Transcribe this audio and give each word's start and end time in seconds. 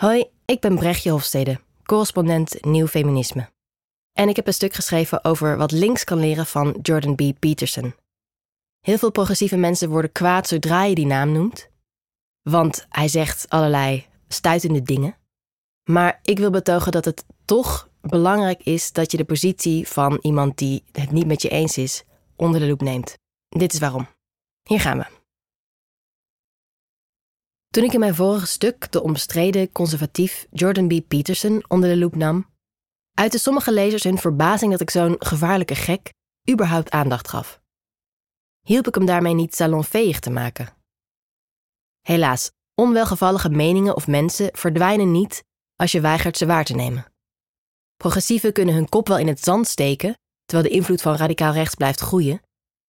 Hoi, 0.00 0.24
ik 0.44 0.60
ben 0.60 0.74
Brechtje 0.74 1.10
Hofstede, 1.10 1.60
correspondent 1.82 2.64
Nieuw 2.64 2.86
Feminisme. 2.86 3.48
En 4.12 4.28
ik 4.28 4.36
heb 4.36 4.46
een 4.46 4.52
stuk 4.54 4.72
geschreven 4.72 5.24
over 5.24 5.56
wat 5.56 5.72
links 5.72 6.04
kan 6.04 6.18
leren 6.18 6.46
van 6.46 6.78
Jordan 6.82 7.14
B. 7.14 7.22
Peterson. 7.38 7.94
Heel 8.80 8.98
veel 8.98 9.10
progressieve 9.10 9.56
mensen 9.56 9.88
worden 9.88 10.12
kwaad 10.12 10.48
zodra 10.48 10.84
je 10.84 10.94
die 10.94 11.06
naam 11.06 11.32
noemt. 11.32 11.68
Want 12.42 12.86
hij 12.88 13.08
zegt 13.08 13.48
allerlei 13.48 14.06
stuitende 14.28 14.82
dingen. 14.82 15.16
Maar 15.90 16.20
ik 16.22 16.38
wil 16.38 16.50
betogen 16.50 16.92
dat 16.92 17.04
het 17.04 17.24
toch 17.44 17.88
belangrijk 18.00 18.62
is 18.62 18.92
dat 18.92 19.10
je 19.10 19.16
de 19.16 19.24
positie 19.24 19.88
van 19.88 20.18
iemand 20.22 20.58
die 20.58 20.84
het 20.92 21.10
niet 21.10 21.26
met 21.26 21.42
je 21.42 21.48
eens 21.48 21.78
is 21.78 22.04
onder 22.36 22.60
de 22.60 22.66
loep 22.66 22.80
neemt. 22.80 23.14
Dit 23.48 23.72
is 23.72 23.78
waarom. 23.78 24.08
Hier 24.62 24.80
gaan 24.80 24.98
we. 24.98 25.19
Toen 27.70 27.84
ik 27.84 27.92
in 27.92 28.00
mijn 28.00 28.14
vorige 28.14 28.46
stuk 28.46 28.92
de 28.92 29.02
omstreden 29.02 29.72
conservatief 29.72 30.46
Jordan 30.50 30.88
B. 30.88 31.08
Peterson 31.08 31.64
onder 31.68 31.88
de 31.88 31.96
loep 31.96 32.14
nam, 32.14 32.50
uitte 33.14 33.38
sommige 33.38 33.72
lezers 33.72 34.02
hun 34.02 34.18
verbazing 34.18 34.70
dat 34.70 34.80
ik 34.80 34.90
zo'n 34.90 35.16
gevaarlijke 35.18 35.74
gek 35.74 36.12
überhaupt 36.50 36.90
aandacht 36.90 37.28
gaf. 37.28 37.60
Hielp 38.66 38.86
ik 38.86 38.94
hem 38.94 39.06
daarmee 39.06 39.34
niet 39.34 39.54
salonveeg 39.54 40.20
te 40.20 40.30
maken? 40.30 40.68
Helaas, 42.00 42.50
onwelgevallige 42.74 43.48
meningen 43.48 43.96
of 43.96 44.06
mensen 44.06 44.48
verdwijnen 44.52 45.12
niet 45.12 45.44
als 45.76 45.92
je 45.92 46.00
weigert 46.00 46.36
ze 46.36 46.46
waar 46.46 46.64
te 46.64 46.74
nemen. 46.74 47.12
Progressieven 47.96 48.52
kunnen 48.52 48.74
hun 48.74 48.88
kop 48.88 49.08
wel 49.08 49.18
in 49.18 49.28
het 49.28 49.40
zand 49.40 49.66
steken, 49.68 50.18
terwijl 50.44 50.68
de 50.68 50.76
invloed 50.76 51.02
van 51.02 51.16
radicaal 51.16 51.52
rechts 51.52 51.74
blijft 51.74 52.00
groeien, 52.00 52.40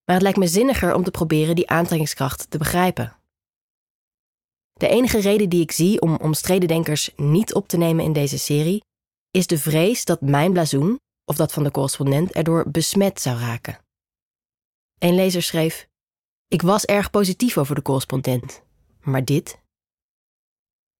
maar 0.05 0.16
het 0.16 0.22
lijkt 0.22 0.38
me 0.38 0.48
zinniger 0.48 0.94
om 0.94 1.04
te 1.04 1.12
proberen 1.12 1.55
die 1.55 1.70
aantrekkingskracht 1.70 2.50
te 2.50 2.58
begrijpen. 2.58 3.21
De 4.81 4.88
enige 4.88 5.20
reden 5.20 5.49
die 5.49 5.62
ik 5.62 5.71
zie 5.71 6.02
om 6.02 6.16
omstreden 6.16 6.67
denkers 6.67 7.09
niet 7.16 7.53
op 7.53 7.67
te 7.67 7.77
nemen 7.77 8.05
in 8.05 8.13
deze 8.13 8.40
serie 8.40 8.84
is 9.31 9.48
de 9.48 9.57
vrees 9.57 10.05
dat 10.05 10.21
mijn 10.21 10.51
blazoen, 10.51 10.99
of 11.26 11.35
dat 11.35 11.51
van 11.51 11.63
de 11.63 11.71
correspondent, 11.71 12.32
erdoor 12.32 12.70
besmet 12.71 13.21
zou 13.21 13.40
raken. 13.40 13.79
Een 14.99 15.15
lezer 15.15 15.41
schreef: 15.41 15.88
Ik 16.48 16.62
was 16.62 16.85
erg 16.85 17.10
positief 17.10 17.57
over 17.57 17.76
de 17.76 17.82
correspondent, 17.82 18.62
maar 19.01 19.26
dit. 19.26 19.60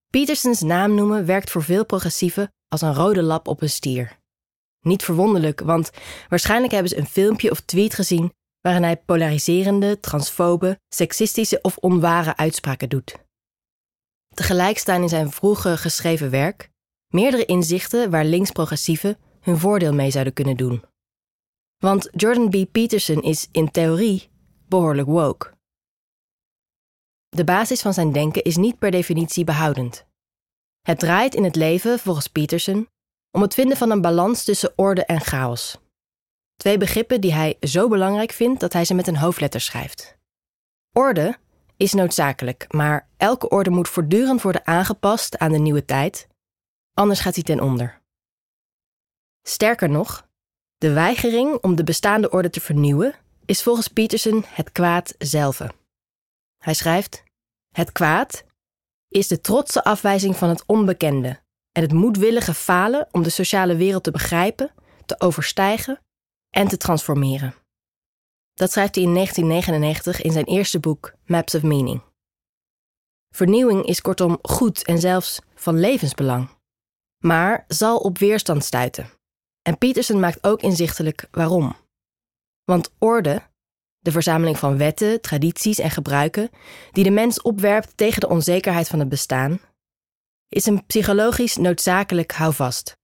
Petersens 0.10 0.62
naam 0.62 0.96
noemen 0.96 1.26
werkt 1.26 1.52
voor 1.52 1.64
veel 1.64 1.86
progressieven 1.86 2.52
als 2.68 2.82
een 2.82 2.94
rode 2.94 3.22
lap 3.22 3.48
op 3.48 3.62
een 3.62 3.70
stier. 3.70 4.20
Niet 4.80 5.04
verwonderlijk, 5.04 5.60
want 5.60 5.92
waarschijnlijk 6.30 6.74
hebben 6.74 6.90
ze 6.90 6.98
een 6.98 7.08
filmpje 7.08 7.52
of 7.52 7.60
tweet 7.60 7.94
gezien 7.94 8.34
waarin 8.60 8.84
hij 8.84 8.98
polariserende, 8.98 10.00
transfobe, 10.00 10.80
seksistische 10.90 11.60
of 11.62 11.78
onware 11.78 12.38
uitspraken 12.38 12.90
doet. 12.90 13.30
Tegelijk 14.36 14.78
staan 14.78 15.02
in 15.02 15.10
zijn 15.10 15.32
vroege 15.32 15.78
geschreven 15.78 16.30
werk 16.30 16.70
meerdere 17.08 17.46
inzichten 17.46 18.10
waar 18.10 18.26
links-progressieven 18.26 19.18
hun 19.40 19.58
voordeel 19.58 19.94
mee 19.94 20.12
zouden 20.12 20.34
kunnen 20.34 20.58
doen. 20.58 20.84
Want 21.78 22.10
Jordan 22.12 22.50
B. 22.50 22.72
Peterson 22.72 23.22
is 23.22 23.48
in 23.52 23.72
theorie 23.72 24.30
behoorlijk 24.68 25.08
woke. 25.08 25.54
De 27.30 27.44
basis 27.44 27.82
van 27.82 27.94
zijn 27.94 28.12
denken 28.12 28.44
is 28.44 28.56
niet 28.56 28.80
per 28.80 28.92
definitie 28.92 29.44
behoudend. 29.44 30.06
Het 30.82 31.00
draait 31.00 31.36
in 31.36 31.44
het 31.44 31.56
leven, 31.56 32.00
volgens 32.00 32.28
Peterson, 32.28 32.88
om 33.32 33.42
het 33.42 33.54
vinden 33.54 33.78
van 33.78 33.92
een 33.92 34.02
balans 34.02 34.44
tussen 34.44 34.74
orde 34.76 35.06
en 35.06 35.22
chaos. 35.22 35.78
Twee 36.56 36.78
begrippen 36.78 37.22
die 37.22 37.34
hij 37.34 37.58
zo 37.62 37.88
belangrijk 37.88 38.32
vindt 38.32 38.60
dat 38.60 38.74
hij 38.74 38.86
ze 38.86 38.94
met 38.94 39.08
een 39.08 39.18
hoofdletter 39.18 39.62
schrijft. 39.62 40.18
Orde 40.92 41.38
is 41.82 41.94
noodzakelijk, 41.94 42.66
maar 42.70 43.08
elke 43.18 43.50
orde 43.50 43.70
moet 43.70 43.90
voortdurend 43.90 44.42
worden 44.42 44.68
aangepast 44.68 45.38
aan 45.38 45.52
de 45.52 45.58
nieuwe 45.58 45.86
tijd, 45.86 46.28
anders 46.94 47.20
gaat 47.20 47.36
hij 47.36 47.44
ten 47.44 47.60
onder. 47.60 48.02
Sterker 49.44 49.90
nog, 49.90 50.28
de 50.78 50.94
weigering 50.94 51.58
om 51.62 51.76
de 51.76 51.84
bestaande 51.84 52.30
orde 52.30 52.50
te 52.50 52.62
vernieuwen 52.62 53.16
is 53.46 53.64
volgens 53.64 53.88
Peterson 53.88 54.44
het 54.48 54.72
kwaad 54.72 55.16
zelf. 55.18 55.62
Hij 56.58 56.74
schrijft: 56.74 57.24
Het 57.76 57.92
kwaad 57.92 58.44
is 59.08 59.28
de 59.28 59.42
trotse 59.42 59.84
afwijzing 59.84 60.36
van 60.36 60.50
het 60.50 60.64
onbekende 60.66 61.40
en 61.72 61.82
het 61.82 61.94
moedwillige 61.94 62.54
falen 62.54 63.08
om 63.12 63.24
de 63.24 63.30
sociale 63.30 63.76
wereld 63.76 64.04
te 64.04 64.12
begrijpen, 64.12 64.72
te 65.06 65.20
overstijgen 65.20 66.00
en 66.50 66.68
te 66.68 66.78
transformeren. 66.78 67.61
Dat 68.54 68.72
schrijft 68.72 68.96
hij 68.96 69.04
in 69.04 69.14
1999 69.14 70.22
in 70.22 70.32
zijn 70.32 70.46
eerste 70.46 70.80
boek 70.80 71.14
Maps 71.26 71.56
of 71.56 71.64
Meaning. 71.64 72.02
Vernieuwing 73.36 73.86
is 73.86 74.02
kortom 74.02 74.40
goed 74.42 74.84
en 74.86 75.00
zelfs 75.00 75.40
van 75.56 75.80
levensbelang, 75.80 76.50
maar 77.18 77.66
zal 77.68 77.98
op 77.98 78.18
weerstand 78.18 78.64
stuiten. 78.64 79.10
En 79.62 79.78
Peterson 79.78 80.20
maakt 80.20 80.44
ook 80.44 80.62
inzichtelijk 80.62 81.28
waarom. 81.32 81.76
Want 82.64 82.94
orde, 82.98 83.42
de 84.00 84.12
verzameling 84.12 84.58
van 84.58 84.78
wetten, 84.78 85.22
tradities 85.22 85.80
en 85.80 85.92
gebruiken 85.92 86.50
die 86.92 87.04
de 87.04 87.12
mens 87.12 87.42
opwerpt 87.42 87.98
tegen 87.98 88.20
de 88.20 88.30
onzekerheid 88.30 88.88
van 88.88 89.00
het 89.00 89.10
bestaan, 89.10 89.60
is 90.48 90.66
een 90.66 90.86
psychologisch 90.86 91.56
noodzakelijk 91.56 92.32
houvast. 92.32 92.98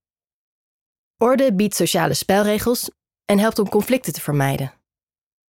Orde 1.16 1.54
biedt 1.54 1.74
sociale 1.74 2.14
spelregels 2.14 2.90
en 3.24 3.38
helpt 3.38 3.58
om 3.58 3.68
conflicten 3.68 4.12
te 4.12 4.20
vermijden. 4.20 4.77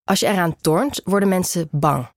Als 0.08 0.20
je 0.20 0.26
eraan 0.26 0.56
tornt, 0.60 1.00
worden 1.04 1.28
mensen 1.28 1.68
bang. 1.70 2.10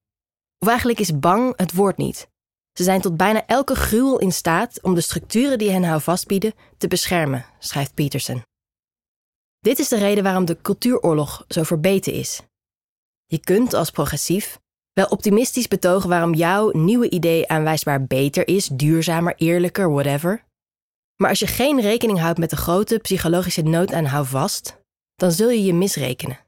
Of 0.59 0.67
eigenlijk 0.67 0.99
is 0.99 1.19
bang 1.19 1.53
het 1.55 1.73
woord 1.73 1.97
niet. 1.97 2.29
Ze 2.73 2.83
zijn 2.83 3.01
tot 3.01 3.17
bijna 3.17 3.45
elke 3.45 3.75
gruwel 3.75 4.19
in 4.19 4.31
staat 4.31 4.81
om 4.81 4.93
de 4.93 5.01
structuren 5.01 5.57
die 5.57 5.71
hen 5.71 5.83
houvast 5.83 6.27
bieden 6.27 6.53
te 6.77 6.87
beschermen, 6.87 7.45
schrijft 7.59 7.93
Peterson. 7.93 8.43
Dit 9.59 9.79
is 9.79 9.87
de 9.87 9.97
reden 9.97 10.23
waarom 10.23 10.45
de 10.45 10.61
cultuuroorlog 10.61 11.45
zo 11.47 11.63
verbeten 11.63 12.13
is. 12.13 12.41
Je 13.25 13.39
kunt 13.39 13.73
als 13.73 13.91
progressief 13.91 14.59
wel 14.93 15.05
optimistisch 15.05 15.67
betogen 15.67 16.09
waarom 16.09 16.33
jouw 16.33 16.69
nieuwe 16.71 17.09
idee 17.09 17.47
aanwijsbaar 17.47 18.05
beter 18.05 18.47
is, 18.47 18.67
duurzamer, 18.67 19.35
eerlijker, 19.37 19.91
whatever. 19.91 20.45
Maar 21.15 21.29
als 21.29 21.39
je 21.39 21.47
geen 21.47 21.81
rekening 21.81 22.19
houdt 22.19 22.39
met 22.39 22.49
de 22.49 22.55
grote 22.55 22.97
psychologische 22.97 23.61
nood 23.61 23.93
aan 23.93 24.05
houvast, 24.05 24.77
dan 25.15 25.31
zul 25.31 25.49
je 25.49 25.63
je 25.63 25.73
misrekenen. 25.73 26.39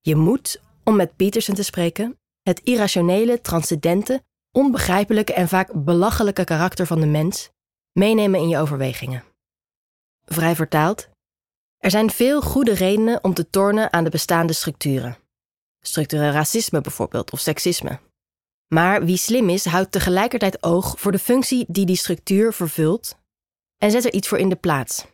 Je 0.00 0.16
moet, 0.16 0.60
om 0.84 0.96
met 0.96 1.16
Peterson 1.16 1.54
te 1.54 1.62
spreken, 1.62 2.18
het 2.42 2.60
irrationele, 2.60 3.40
transcendente, 3.40 4.22
onbegrijpelijke 4.50 5.32
en 5.32 5.48
vaak 5.48 5.84
belachelijke 5.84 6.44
karakter 6.44 6.86
van 6.86 7.00
de 7.00 7.06
mens 7.06 7.50
meenemen 7.92 8.40
in 8.40 8.48
je 8.48 8.58
overwegingen. 8.58 9.24
Vrij 10.24 10.54
vertaald, 10.54 11.08
er 11.78 11.90
zijn 11.90 12.10
veel 12.10 12.42
goede 12.42 12.74
redenen 12.74 13.24
om 13.24 13.34
te 13.34 13.50
tornen 13.50 13.92
aan 13.92 14.04
de 14.04 14.10
bestaande 14.10 14.52
structuren. 14.52 15.16
Structureel 15.80 16.30
racisme 16.30 16.80
bijvoorbeeld, 16.80 17.32
of 17.32 17.40
seksisme. 17.40 18.00
Maar 18.68 19.04
wie 19.04 19.16
slim 19.16 19.48
is, 19.48 19.64
houdt 19.64 19.92
tegelijkertijd 19.92 20.62
oog 20.62 21.00
voor 21.00 21.12
de 21.12 21.18
functie 21.18 21.64
die 21.68 21.86
die 21.86 21.96
structuur 21.96 22.52
vervult 22.52 23.18
en 23.78 23.90
zet 23.90 24.04
er 24.04 24.12
iets 24.12 24.28
voor 24.28 24.38
in 24.38 24.48
de 24.48 24.56
plaats. 24.56 25.06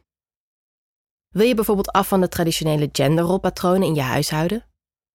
Wil 1.28 1.46
je 1.46 1.54
bijvoorbeeld 1.54 1.92
af 1.92 2.08
van 2.08 2.20
de 2.20 2.28
traditionele 2.28 2.88
genderrolpatronen 2.92 3.88
in 3.88 3.94
je 3.94 4.00
huishouden? 4.00 4.64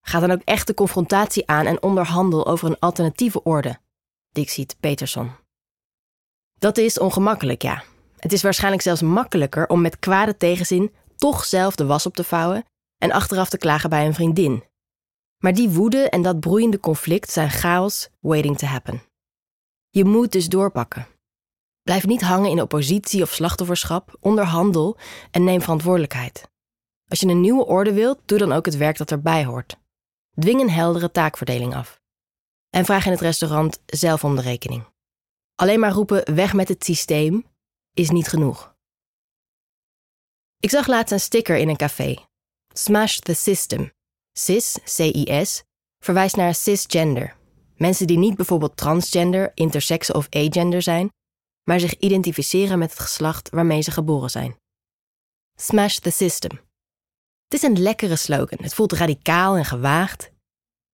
Ga 0.06 0.20
dan 0.20 0.32
ook 0.32 0.42
echt 0.44 0.68
de 0.68 0.74
confrontatie 0.74 1.48
aan 1.48 1.66
en 1.66 1.84
onderhandel 1.84 2.48
over 2.48 2.70
een 2.70 2.80
alternatieve 2.80 3.44
orde. 3.44 3.80
Dixit 4.32 4.76
Peterson. 4.80 5.32
Dat 6.60 6.78
is 6.78 7.00
ongemakkelijk, 7.00 7.62
ja. 7.62 7.84
Het 8.18 8.34
is 8.34 8.42
waarschijnlijk 8.42 8.84
zelfs 8.84 9.02
makkelijker 9.02 9.68
om 9.68 9.82
met 9.82 10.00
kwade 10.00 10.38
tegenzin 10.38 10.94
toch 11.16 11.46
zelf 11.46 11.76
de 11.76 11.86
was 11.86 12.06
op 12.06 12.16
te 12.16 12.24
vouwen 12.24 12.66
en 12.98 13.12
achteraf 13.12 13.50
te 13.50 13.58
klagen 13.58 13.90
bij 13.90 14.06
een 14.06 14.14
vriendin. 14.14 14.64
Maar 15.38 15.54
die 15.54 15.70
woede 15.70 16.10
en 16.10 16.22
dat 16.22 16.40
broeiende 16.40 16.80
conflict 16.80 17.32
zijn 17.32 17.50
chaos 17.50 18.10
waiting 18.20 18.58
to 18.58 18.68
happen. 18.68 19.02
Je 19.90 20.06
moet 20.06 20.32
dus 20.32 20.48
doorpakken. 20.48 21.08
Blijf 21.82 22.06
niet 22.06 22.22
hangen 22.22 22.50
in 22.50 22.62
oppositie 22.62 23.22
of 23.22 23.34
slachtofferschap, 23.34 24.18
onderhandel 24.20 24.98
en 25.32 25.44
neem 25.44 25.62
verantwoordelijkheid. 25.62 26.52
Als 27.08 27.20
je 27.20 27.28
een 27.28 27.42
nieuwe 27.42 27.66
orde 27.66 27.94
wilt, 27.94 28.20
doe 28.26 28.38
dan 28.38 28.52
ook 28.52 28.66
het 28.66 28.78
werk 28.78 28.98
dat 28.98 29.12
erbij 29.12 29.46
hoort. 29.46 29.82
Dwing 30.40 30.62
een 30.62 30.70
heldere 30.70 31.12
taakverdeling 31.12 31.76
af. 31.76 32.02
En 32.70 32.86
vraag 32.86 33.06
in 33.06 33.12
het 33.12 33.22
restaurant 33.22 33.82
zelf 33.86 34.24
om 34.24 34.36
de 34.36 34.42
rekening. 34.42 34.86
Alleen 35.56 35.80
maar 35.80 35.92
roepen 35.92 36.36
weg 36.36 36.54
met 36.54 36.68
het 36.68 36.84
systeem 36.84 37.46
is 37.94 38.10
niet 38.10 38.28
genoeg. 38.28 38.76
Ik 40.60 40.70
zag 40.70 40.88
laatst 40.88 41.12
een 41.12 41.20
sticker 41.20 41.58
in 41.58 41.70
een 41.70 41.78
café. 41.78 42.16
Smash 42.74 43.18
the 43.18 43.34
system. 43.34 43.92
Cis, 44.32 44.78
C-I-S, 44.84 45.64
verwijst 46.00 46.36
naar 46.36 46.56
cisgender. 46.56 47.36
Mensen 47.76 48.08
die 48.08 48.18
niet 48.18 48.36
bijvoorbeeld 48.36 48.78
transgender, 48.78 49.52
intersex 49.54 50.12
of 50.12 50.28
agender 50.30 50.82
zijn, 50.82 51.12
maar 51.64 51.80
zich 51.80 52.00
identificeren 52.00 52.80
met 52.80 52.90
het 52.90 53.00
geslacht 53.00 53.50
waarmee 53.50 53.82
ze 53.82 53.92
geboren 53.92 54.30
zijn. 54.30 54.58
Smash 55.56 55.98
the 55.98 56.12
system. 56.12 56.63
Het 57.54 57.64
is 57.64 57.70
een 57.70 57.82
lekkere 57.82 58.16
slogan. 58.16 58.58
Het 58.62 58.74
voelt 58.74 58.92
radicaal 58.92 59.56
en 59.56 59.66
gewaagd. 59.66 60.32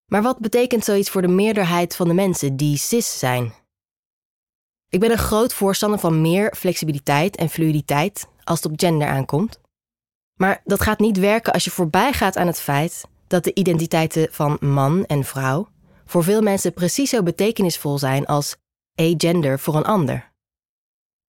Maar 0.05 0.21
wat 0.21 0.39
betekent 0.39 0.83
zoiets 0.83 1.09
voor 1.09 1.21
de 1.21 1.27
meerderheid 1.27 1.95
van 1.95 2.07
de 2.07 2.13
mensen 2.13 2.55
die 2.55 2.77
cis 2.77 3.19
zijn? 3.19 3.53
Ik 4.89 4.99
ben 4.99 5.11
een 5.11 5.17
groot 5.17 5.53
voorstander 5.53 5.99
van 5.99 6.21
meer 6.21 6.55
flexibiliteit 6.55 7.35
en 7.35 7.49
fluiditeit 7.49 8.27
als 8.43 8.63
het 8.63 8.71
op 8.71 8.79
gender 8.79 9.07
aankomt. 9.07 9.59
Maar 10.33 10.61
dat 10.63 10.81
gaat 10.81 10.99
niet 10.99 11.17
werken 11.17 11.53
als 11.53 11.63
je 11.63 11.71
voorbij 11.71 12.13
gaat 12.13 12.37
aan 12.37 12.47
het 12.47 12.59
feit 12.59 13.05
dat 13.27 13.43
de 13.43 13.53
identiteiten 13.53 14.27
van 14.31 14.57
man 14.59 15.05
en 15.05 15.23
vrouw 15.23 15.67
voor 16.05 16.23
veel 16.23 16.41
mensen 16.41 16.73
precies 16.73 17.09
zo 17.09 17.23
betekenisvol 17.23 17.97
zijn 17.97 18.25
als 18.25 18.55
agender 18.95 19.59
voor 19.59 19.75
een 19.75 19.85
ander. 19.85 20.31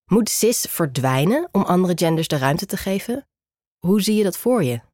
Moet 0.05 0.29
cis 0.29 0.65
verdwijnen 0.69 1.49
om 1.51 1.61
andere 1.61 1.93
genders 1.95 2.27
de 2.27 2.37
ruimte 2.37 2.65
te 2.65 2.77
geven? 2.77 3.27
Hoe 3.85 4.01
zie 4.01 4.15
je 4.15 4.23
dat 4.23 4.37
voor 4.37 4.63
je? 4.63 4.87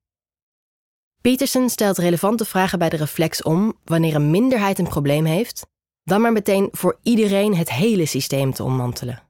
Peterson 1.26 1.70
stelt 1.70 1.98
relevante 1.98 2.46
vragen 2.46 2.80
bij 2.80 2.90
de 2.90 2.96
reflex 2.96 3.44
om 3.44 3.74
wanneer 3.84 4.16
een 4.16 4.30
minderheid 4.30 4.80
een 4.80 4.88
probleem 4.88 5.26
heeft, 5.26 5.68
dan 6.04 6.22
maar 6.22 6.32
meteen 6.32 6.68
voor 6.72 7.00
iedereen 7.02 7.56
het 7.56 7.72
hele 7.72 8.06
systeem 8.06 8.54
te 8.54 8.64
ontmantelen. 8.64 9.24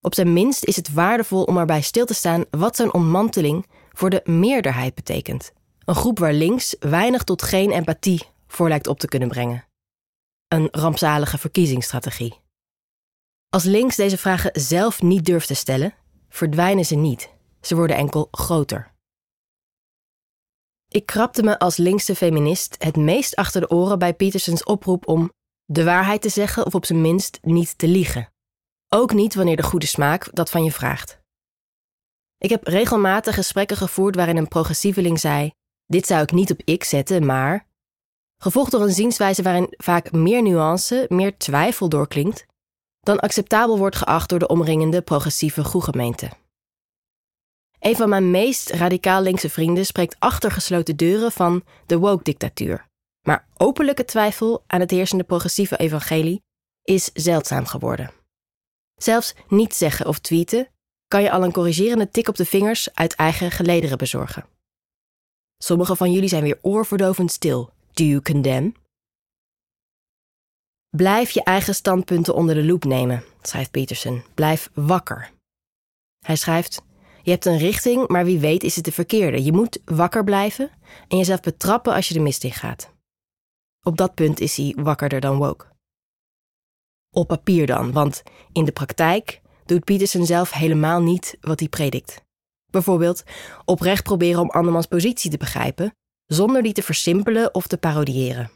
Op 0.00 0.14
zijn 0.14 0.32
minst 0.32 0.64
is 0.64 0.76
het 0.76 0.92
waardevol 0.92 1.44
om 1.44 1.58
erbij 1.58 1.80
stil 1.80 2.06
te 2.06 2.14
staan 2.14 2.44
wat 2.50 2.76
zo'n 2.76 2.92
ontmanteling 2.92 3.66
voor 3.92 4.10
de 4.10 4.20
meerderheid 4.24 4.94
betekent. 4.94 5.52
Een 5.84 5.94
groep 5.94 6.18
waar 6.18 6.32
links 6.32 6.76
weinig 6.78 7.24
tot 7.24 7.42
geen 7.42 7.70
empathie 7.70 8.22
voor 8.46 8.68
lijkt 8.68 8.86
op 8.86 8.98
te 8.98 9.08
kunnen 9.08 9.28
brengen. 9.28 9.64
Een 10.48 10.68
rampzalige 10.70 11.38
verkiezingsstrategie. 11.38 12.40
Als 13.48 13.64
links 13.64 13.96
deze 13.96 14.18
vragen 14.18 14.50
zelf 14.60 15.02
niet 15.02 15.24
durft 15.24 15.46
te 15.46 15.54
stellen, 15.54 15.94
verdwijnen 16.28 16.84
ze 16.84 16.94
niet. 16.94 17.30
Ze 17.60 17.76
worden 17.76 17.96
enkel 17.96 18.28
groter. 18.30 18.94
Ik 20.96 21.06
krabde 21.06 21.42
me 21.42 21.58
als 21.58 21.76
linkse 21.76 22.14
feminist 22.14 22.76
het 22.78 22.96
meest 22.96 23.34
achter 23.34 23.60
de 23.60 23.70
oren 23.70 23.98
bij 23.98 24.14
Petersens 24.14 24.64
oproep 24.64 25.08
om 25.08 25.32
de 25.64 25.84
waarheid 25.84 26.22
te 26.22 26.28
zeggen 26.28 26.66
of 26.66 26.74
op 26.74 26.84
zijn 26.84 27.00
minst 27.00 27.38
niet 27.42 27.78
te 27.78 27.88
liegen. 27.88 28.32
Ook 28.88 29.12
niet 29.12 29.34
wanneer 29.34 29.56
de 29.56 29.62
goede 29.62 29.86
smaak 29.86 30.28
dat 30.32 30.50
van 30.50 30.64
je 30.64 30.72
vraagt. 30.72 31.20
Ik 32.38 32.50
heb 32.50 32.66
regelmatig 32.66 33.34
gesprekken 33.34 33.76
gevoerd 33.76 34.14
waarin 34.14 34.36
een 34.36 34.48
progressieveling 34.48 35.20
zei: 35.20 35.50
Dit 35.86 36.06
zou 36.06 36.22
ik 36.22 36.32
niet 36.32 36.50
op 36.50 36.78
X 36.78 36.88
zetten, 36.88 37.26
maar. 37.26 37.66
Gevolgd 38.42 38.70
door 38.70 38.82
een 38.82 38.92
zienswijze 38.92 39.42
waarin 39.42 39.74
vaak 39.76 40.12
meer 40.12 40.42
nuance, 40.42 41.06
meer 41.08 41.36
twijfel 41.38 41.88
doorklinkt, 41.88 42.46
dan 43.00 43.18
acceptabel 43.18 43.78
wordt 43.78 43.96
geacht 43.96 44.28
door 44.28 44.38
de 44.38 44.48
omringende 44.48 45.02
progressieve 45.02 45.64
groegemeente. 45.64 46.30
Een 47.86 47.96
van 47.96 48.08
mijn 48.08 48.30
meest 48.30 48.70
radicaal 48.70 49.22
linkse 49.22 49.50
vrienden 49.50 49.86
spreekt 49.86 50.16
achter 50.18 50.50
gesloten 50.50 50.96
deuren 50.96 51.32
van 51.32 51.64
de 51.86 51.98
woke-dictatuur. 51.98 52.86
Maar 53.22 53.48
openlijke 53.56 54.04
twijfel 54.04 54.64
aan 54.66 54.80
het 54.80 54.90
heersende 54.90 55.24
progressieve 55.24 55.76
evangelie 55.76 56.42
is 56.82 57.10
zeldzaam 57.12 57.66
geworden. 57.66 58.10
Zelfs 58.94 59.34
niet 59.48 59.74
zeggen 59.74 60.06
of 60.06 60.18
tweeten 60.18 60.68
kan 61.08 61.22
je 61.22 61.30
al 61.30 61.42
een 61.42 61.52
corrigerende 61.52 62.10
tik 62.10 62.28
op 62.28 62.36
de 62.36 62.44
vingers 62.44 62.94
uit 62.94 63.14
eigen 63.14 63.50
gelederen 63.50 63.98
bezorgen. 63.98 64.44
Sommigen 65.58 65.96
van 65.96 66.12
jullie 66.12 66.28
zijn 66.28 66.42
weer 66.42 66.58
oorverdovend 66.62 67.32
stil. 67.32 67.70
Do 67.92 68.04
you 68.04 68.22
condemn? 68.22 68.74
Blijf 70.96 71.30
je 71.30 71.42
eigen 71.42 71.74
standpunten 71.74 72.34
onder 72.34 72.54
de 72.54 72.64
loep 72.64 72.84
nemen, 72.84 73.24
schrijft 73.42 73.70
Peterson. 73.70 74.24
Blijf 74.34 74.70
wakker. 74.74 75.30
Hij 76.24 76.36
schrijft: 76.36 76.82
Je 77.26 77.32
hebt 77.32 77.44
een 77.44 77.58
richting, 77.58 78.08
maar 78.08 78.24
wie 78.24 78.38
weet 78.38 78.62
is 78.62 78.76
het 78.76 78.84
de 78.84 78.92
verkeerde. 78.92 79.44
Je 79.44 79.52
moet 79.52 79.78
wakker 79.84 80.24
blijven 80.24 80.70
en 81.08 81.16
jezelf 81.16 81.40
betrappen 81.40 81.94
als 81.94 82.08
je 82.08 82.14
de 82.14 82.20
mist 82.20 82.44
in 82.44 82.52
gaat. 82.52 82.92
Op 83.82 83.96
dat 83.96 84.14
punt 84.14 84.40
is 84.40 84.56
hij 84.56 84.74
wakkerder 84.76 85.20
dan 85.20 85.36
woke. 85.36 85.66
Op 87.10 87.26
papier 87.26 87.66
dan, 87.66 87.92
want 87.92 88.22
in 88.52 88.64
de 88.64 88.72
praktijk 88.72 89.40
doet 89.64 89.84
Peterson 89.84 90.26
zelf 90.26 90.52
helemaal 90.52 91.02
niet 91.02 91.36
wat 91.40 91.58
hij 91.58 91.68
predikt. 91.68 92.24
Bijvoorbeeld 92.70 93.22
oprecht 93.64 94.02
proberen 94.02 94.40
om 94.40 94.50
andermans 94.50 94.86
positie 94.86 95.30
te 95.30 95.36
begrijpen, 95.36 95.94
zonder 96.26 96.62
die 96.62 96.72
te 96.72 96.82
versimpelen 96.82 97.54
of 97.54 97.66
te 97.66 97.78
parodiëren. 97.78 98.50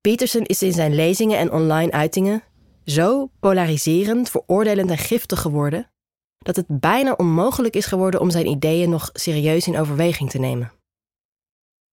Peterson 0.00 0.42
is 0.42 0.62
in 0.62 0.72
zijn 0.72 0.94
lezingen 0.94 1.38
en 1.38 1.52
online 1.52 1.92
uitingen 1.92 2.42
zo 2.84 3.30
polariserend, 3.40 4.30
veroordelend 4.30 4.90
en 4.90 4.98
giftig 4.98 5.40
geworden 5.40 5.90
dat 6.38 6.56
het 6.56 6.66
bijna 6.68 7.12
onmogelijk 7.12 7.76
is 7.76 7.86
geworden 7.86 8.20
om 8.20 8.30
zijn 8.30 8.46
ideeën 8.46 8.90
nog 8.90 9.10
serieus 9.12 9.66
in 9.66 9.78
overweging 9.78 10.30
te 10.30 10.38
nemen. 10.38 10.72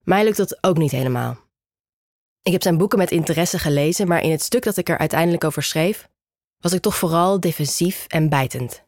Mij 0.04 0.24
lukt 0.24 0.38
dat 0.38 0.64
ook 0.64 0.78
niet 0.78 0.92
helemaal. 0.92 1.38
Ik 2.42 2.52
heb 2.52 2.62
zijn 2.62 2.78
boeken 2.78 2.98
met 2.98 3.12
interesse 3.12 3.60
gelezen, 3.60 4.08
maar 4.08 4.22
in 4.24 4.32
het 4.32 4.42
stuk 4.42 4.64
dat 4.64 4.78
ik 4.78 4.90
er 4.90 4.98
uiteindelijk 4.98 5.44
over 5.44 5.64
schreef, 5.64 6.10
was 6.58 6.74
ik 6.74 6.82
toch 6.82 6.96
vooral 6.96 7.40
defensief 7.40 8.06
en 8.08 8.30
bijtend. 8.30 8.84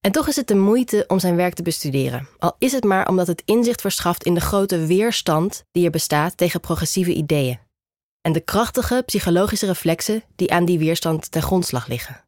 En 0.00 0.12
toch 0.12 0.28
is 0.28 0.36
het 0.36 0.48
de 0.48 0.56
moeite 0.56 1.04
om 1.06 1.18
zijn 1.18 1.36
werk 1.36 1.54
te 1.54 1.62
bestuderen, 1.62 2.28
al 2.38 2.56
is 2.58 2.72
het 2.72 2.84
maar 2.84 3.08
omdat 3.08 3.26
het 3.26 3.42
inzicht 3.44 3.80
verschaft 3.80 4.24
in 4.24 4.34
de 4.34 4.40
grote 4.40 4.86
weerstand 4.86 5.64
die 5.70 5.84
er 5.84 5.90
bestaat 5.90 6.36
tegen 6.36 6.60
progressieve 6.60 7.14
ideeën 7.14 7.58
en 8.20 8.32
de 8.32 8.40
krachtige 8.40 9.02
psychologische 9.06 9.66
reflexen 9.66 10.22
die 10.36 10.52
aan 10.52 10.64
die 10.64 10.78
weerstand 10.78 11.30
ten 11.30 11.42
grondslag 11.42 11.86
liggen. 11.86 12.27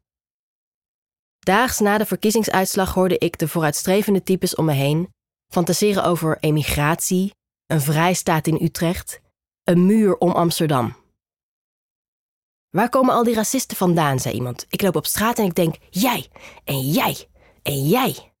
Daags 1.45 1.79
na 1.79 1.97
de 1.97 2.05
verkiezingsuitslag 2.05 2.93
hoorde 2.93 3.17
ik 3.17 3.37
de 3.37 3.47
vooruitstrevende 3.47 4.23
types 4.23 4.55
om 4.55 4.65
me 4.65 4.73
heen 4.73 5.09
fantaseren 5.53 6.03
over 6.03 6.37
emigratie, 6.39 7.33
een 7.65 7.81
vrijstaat 7.81 8.47
in 8.47 8.59
Utrecht, 8.61 9.21
een 9.63 9.85
muur 9.85 10.17
om 10.17 10.31
Amsterdam. 10.31 10.95
Waar 12.69 12.89
komen 12.89 13.13
al 13.13 13.23
die 13.23 13.33
racisten 13.33 13.77
vandaan, 13.77 14.19
zei 14.19 14.35
iemand. 14.35 14.65
Ik 14.69 14.81
loop 14.81 14.95
op 14.95 15.05
straat 15.05 15.39
en 15.39 15.45
ik 15.45 15.55
denk: 15.55 15.75
jij 15.89 16.29
en 16.63 16.79
jij 16.79 17.27
en 17.61 17.87
jij. 17.87 18.31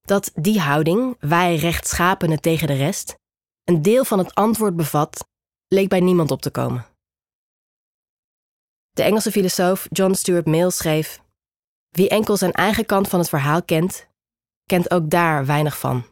Dat 0.00 0.30
die 0.34 0.60
houding, 0.60 1.16
wij 1.18 1.56
rechtschapenen 1.56 2.40
tegen 2.40 2.66
de 2.66 2.74
rest, 2.74 3.14
een 3.64 3.82
deel 3.82 4.04
van 4.04 4.18
het 4.18 4.34
antwoord 4.34 4.76
bevat, 4.76 5.28
leek 5.68 5.88
bij 5.88 6.00
niemand 6.00 6.30
op 6.30 6.42
te 6.42 6.50
komen. 6.50 6.93
De 8.94 9.02
Engelse 9.02 9.30
filosoof 9.30 9.86
John 9.90 10.12
Stuart 10.12 10.46
Mill 10.46 10.70
schreef: 10.70 11.20
Wie 11.90 12.08
enkel 12.08 12.36
zijn 12.36 12.52
eigen 12.52 12.86
kant 12.86 13.08
van 13.08 13.18
het 13.18 13.28
verhaal 13.28 13.62
kent, 13.62 14.06
kent 14.64 14.90
ook 14.90 15.10
daar 15.10 15.46
weinig 15.46 15.78
van. 15.78 16.04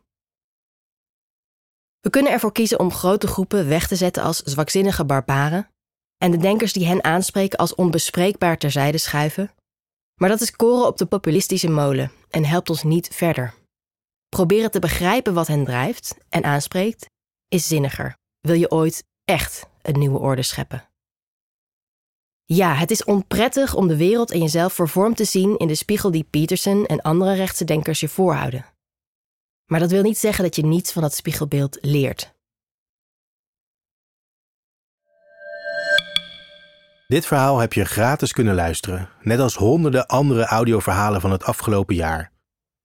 We 2.00 2.10
kunnen 2.10 2.32
ervoor 2.32 2.52
kiezen 2.52 2.78
om 2.78 2.92
grote 2.92 3.26
groepen 3.26 3.68
weg 3.68 3.88
te 3.88 3.96
zetten 3.96 4.22
als 4.22 4.42
zwakzinnige 4.42 5.04
barbaren 5.04 5.68
en 6.16 6.30
de 6.30 6.36
denkers 6.36 6.72
die 6.72 6.86
hen 6.86 7.04
aanspreken 7.04 7.58
als 7.58 7.74
onbespreekbaar 7.74 8.58
terzijde 8.58 8.98
schuiven. 8.98 9.50
Maar 10.20 10.28
dat 10.28 10.40
is 10.40 10.56
koren 10.56 10.86
op 10.86 10.98
de 10.98 11.06
populistische 11.06 11.70
molen 11.70 12.12
en 12.30 12.44
helpt 12.44 12.70
ons 12.70 12.82
niet 12.82 13.08
verder. 13.08 13.54
Proberen 14.28 14.70
te 14.70 14.78
begrijpen 14.78 15.34
wat 15.34 15.46
hen 15.46 15.64
drijft 15.64 16.16
en 16.28 16.44
aanspreekt 16.44 17.06
is 17.48 17.66
zinniger. 17.66 18.16
Wil 18.40 18.54
je 18.54 18.70
ooit 18.70 19.04
echt 19.24 19.66
een 19.82 19.98
nieuwe 19.98 20.18
orde 20.18 20.42
scheppen? 20.42 20.91
Ja, 22.54 22.74
het 22.74 22.90
is 22.90 23.04
onprettig 23.04 23.74
om 23.74 23.88
de 23.88 23.96
wereld 23.96 24.30
en 24.30 24.38
jezelf 24.38 24.72
vervormd 24.72 25.16
te 25.16 25.24
zien 25.24 25.56
in 25.56 25.66
de 25.66 25.74
spiegel 25.74 26.10
die 26.10 26.26
Peterson 26.30 26.86
en 26.86 27.00
andere 27.00 27.34
rechtse 27.34 27.64
denkers 27.64 28.00
je 28.00 28.08
voorhouden. 28.08 28.66
Maar 29.66 29.80
dat 29.80 29.90
wil 29.90 30.02
niet 30.02 30.18
zeggen 30.18 30.44
dat 30.44 30.56
je 30.56 30.64
niets 30.64 30.92
van 30.92 31.02
dat 31.02 31.14
spiegelbeeld 31.14 31.78
leert. 31.80 32.34
Dit 37.06 37.26
verhaal 37.26 37.58
heb 37.58 37.72
je 37.72 37.84
gratis 37.84 38.32
kunnen 38.32 38.54
luisteren, 38.54 39.08
net 39.20 39.38
als 39.38 39.56
honderden 39.56 40.06
andere 40.06 40.44
audioverhalen 40.44 41.20
van 41.20 41.30
het 41.30 41.44
afgelopen 41.44 41.94
jaar. 41.94 42.32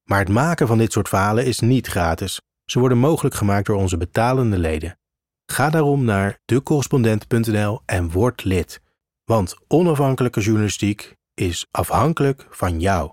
Maar 0.04 0.20
het 0.20 0.30
maken 0.30 0.68
van 0.68 0.78
dit 0.78 0.92
soort 0.92 1.10
verhalen 1.10 1.46
is 1.46 1.60
niet 1.60 1.88
gratis. 1.88 2.42
Ze 2.66 2.80
worden 2.80 2.98
mogelijk 2.98 3.36
gemaakt 3.36 3.66
door 3.66 3.78
onze 3.78 3.98
betalende 3.98 4.58
leden. 4.58 4.98
Ga 5.46 5.70
daarom 5.70 6.04
naar 6.04 6.40
decorrespondent.nl 6.46 7.82
en 7.86 8.12
word 8.12 8.44
lid. 8.44 8.86
Want 9.28 9.56
onafhankelijke 9.68 10.40
journalistiek 10.40 11.16
is 11.34 11.68
afhankelijk 11.72 12.48
van 12.50 12.80
jou. 12.80 13.12